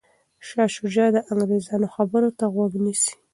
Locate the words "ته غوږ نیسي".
2.37-3.13